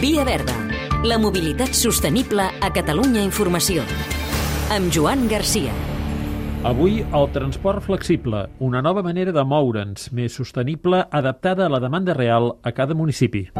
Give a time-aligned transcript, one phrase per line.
[0.00, 0.54] Via Verda.
[1.04, 3.82] La mobilitat sostenible a Catalunya Informació.
[4.72, 5.74] Amb Joan Garcia.
[6.64, 12.16] Avui, el transport flexible, una nova manera de moure'ns, més sostenible, adaptada a la demanda
[12.16, 13.50] real a cada municipi.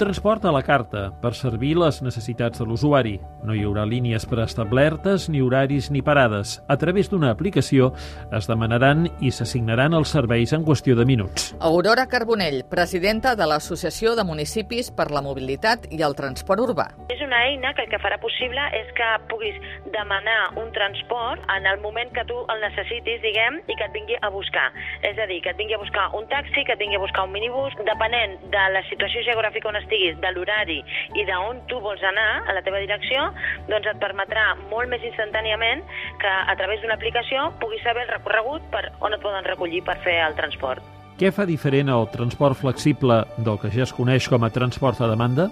[0.00, 3.18] Transport a la carta, per servir les necessitats de l'usuari.
[3.44, 6.56] No hi haurà línies preestablertes, ni horaris ni parades.
[6.72, 7.92] A través d'una aplicació
[8.32, 11.50] es demanaran i s'assignaran els serveis en qüestió de minuts.
[11.60, 16.88] Aurora Carbonell, presidenta de l'Associació de Municipis per la Mobilitat i el Transport Urbà.
[17.12, 19.54] És una eina que el que farà possible és que puguis
[19.94, 24.18] demanar un transport en el moment que tu el necessitis, diguem, i que et vingui
[24.18, 24.66] a buscar.
[25.06, 27.28] És a dir, que et vingui a buscar un taxi, que et vingui a buscar
[27.28, 30.80] un minibús, depenent de la situació geogràfica on estiguis, de l'horari
[31.14, 33.30] i d'on tu vols anar, a la teva direcció,
[33.70, 35.86] doncs et permetrà molt més instantàniament
[36.18, 40.00] que a través d'una aplicació puguis saber el recorregut per on et poden recollir per
[40.02, 40.82] fer el transport.
[41.20, 45.08] Què fa diferent el transport flexible del que ja es coneix com a transport a
[45.10, 45.50] demanda?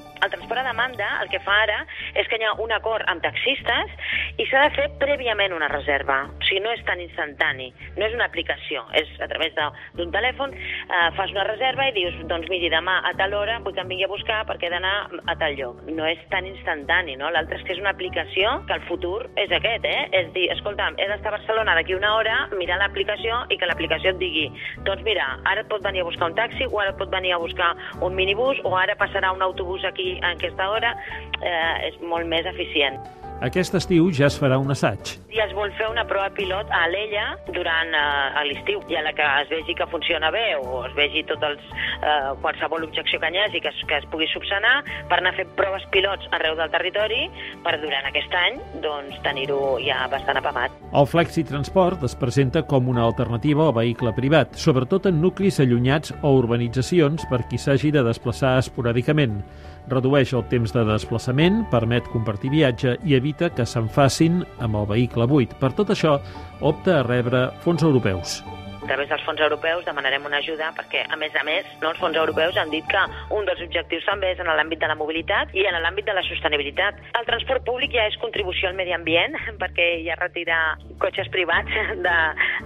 [0.79, 1.79] Demanda el que fa ara
[2.15, 3.95] és que hi ha un acord amb taxistes
[4.39, 6.21] i s'ha de fer prèviament una reserva.
[6.31, 10.55] O sigui, no és tan instantani, no és una aplicació, és a través d'un telèfon,
[10.55, 13.91] eh, fas una reserva i dius, doncs miri, demà a tal hora vull que em
[13.91, 14.95] vingui a buscar perquè he d'anar
[15.27, 15.83] a tal lloc.
[15.91, 17.33] No és tan instantani, no?
[17.35, 20.07] L'altre és que és una aplicació que el futur és aquest, eh?
[20.13, 24.15] És dir, escolta'm, he d'estar a Barcelona d'aquí una hora, mirar l'aplicació i que l'aplicació
[24.15, 24.47] et digui,
[24.87, 27.35] doncs mira, ara et pot venir a buscar un taxi o ara et pot venir
[27.35, 30.95] a buscar un minibús o ara passarà un autobús aquí en aquesta hora,
[31.41, 33.01] eh, és molt més eficient.
[33.39, 35.13] Aquest estiu ja es farà un assaig.
[35.31, 39.13] I es vol fer una prova pilot a l'Ella durant eh, l'estiu, i a la
[39.15, 41.63] que es vegi que funciona bé o es vegi tot els,
[42.03, 45.39] eh, qualsevol objecció que hi hagi que es, que es pugui subsanar per anar a
[45.39, 47.21] fer proves pilots arreu del territori
[47.63, 50.75] per durant aquest any doncs, tenir-ho ja bastant apamat.
[50.91, 56.11] El Flexi Transport es presenta com una alternativa al vehicle privat, sobretot en nuclis allunyats
[56.23, 59.45] o urbanitzacions per qui s'hagi de desplaçar esporàdicament.
[59.89, 64.87] Redueix el temps de desplaçament, permet compartir viatge i evita que se'n facin amb el
[64.87, 65.53] vehicle buit.
[65.61, 66.19] Per tot això,
[66.61, 68.41] opta a rebre fons europeus
[68.89, 72.17] través dels fons europeus demanarem una ajuda perquè, a més a més, no, els fons
[72.17, 73.05] europeus han dit que
[73.37, 76.25] un dels objectius també és en l'àmbit de la mobilitat i en l'àmbit de la
[76.27, 76.99] sostenibilitat.
[77.21, 80.63] El transport públic ja és contribució al medi ambient perquè ja retirar
[81.03, 81.75] cotxes privats
[82.07, 82.17] de,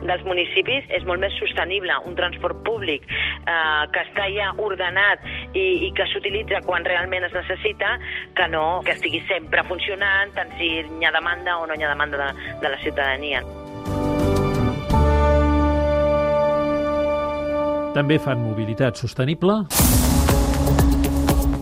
[0.07, 1.99] dels municipis és molt més sostenible.
[2.09, 7.35] Un transport públic eh, que està ja ordenat i, i que s'utilitza quan realment es
[7.37, 7.97] necessita
[8.39, 11.93] que no que estigui sempre funcionant tant si hi ha demanda o no hi ha
[11.93, 13.43] demanda de, de la ciutadania.
[17.93, 19.59] També fan mobilitat sostenible.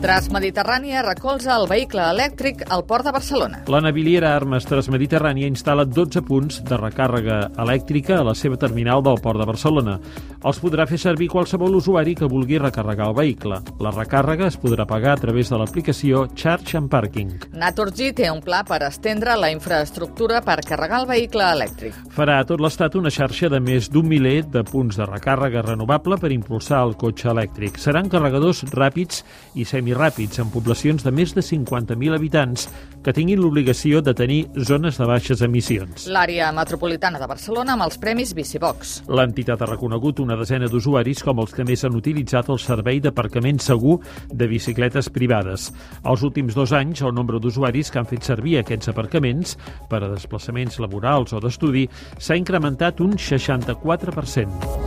[0.01, 3.59] Transmediterrània recolza el vehicle elèctric al port de Barcelona.
[3.69, 9.21] La naviliera Armes Transmediterrània instal·la 12 punts de recàrrega elèctrica a la seva terminal del
[9.21, 9.99] port de Barcelona.
[10.41, 13.59] Els podrà fer servir qualsevol usuari que vulgui recarregar el vehicle.
[13.85, 17.37] La recàrrega es podrà pagar a través de l'aplicació Charge and Parking.
[17.61, 22.01] Naturgy té un pla per estendre la infraestructura per carregar el vehicle elèctric.
[22.17, 26.17] Farà a tot l'Estat una xarxa de més d'un miler de punts de recàrrega renovable
[26.17, 27.77] per impulsar el cotxe elèctric.
[27.77, 29.21] Seran carregadors ràpids
[29.53, 32.69] i semiràpids en poblacions de més de 50.000 habitants
[33.03, 36.07] que tinguin l'obligació de tenir zones de baixes emissions.
[36.07, 39.03] L'àrea metropolitana de Barcelona amb els premis Bicibox.
[39.09, 43.61] L'entitat ha reconegut una desena d'usuaris com els que més han utilitzat el servei d'aparcament
[43.61, 43.99] segur
[44.31, 45.71] de bicicletes privades.
[46.05, 49.57] Els últims dos anys, el nombre d'usuaris que han fet servir aquests aparcaments
[49.91, 54.80] per a desplaçaments laborals o d'estudi s'ha incrementat un 64%.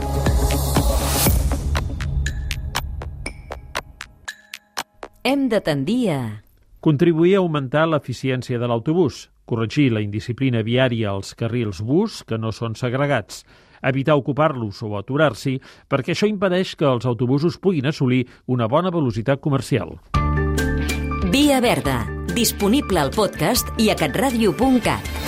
[5.26, 6.42] Hem de tendir a...
[6.84, 12.52] Contribuir a augmentar l'eficiència de l'autobús, corregir la indisciplina viària als carrils bus que no
[12.52, 13.40] són segregats,
[13.80, 15.56] evitar ocupar-los o aturar-s'hi,
[15.88, 19.96] perquè això impedeix que els autobusos puguin assolir una bona velocitat comercial.
[21.32, 22.02] Via Verda,
[22.36, 25.23] disponible al podcast i a catradio.cat.